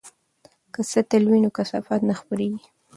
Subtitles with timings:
[0.73, 2.65] که سطل وي نو کثافات نه خپریږي.